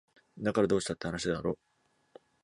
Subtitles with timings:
[0.39, 1.59] だからどうしたって話だろ